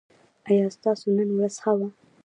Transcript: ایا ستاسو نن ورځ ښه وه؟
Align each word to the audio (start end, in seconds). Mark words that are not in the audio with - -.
ایا 0.49 0.65
ستاسو 0.77 1.05
نن 1.17 1.29
ورځ 1.35 1.55
ښه 1.63 1.73
وه؟ 1.77 1.87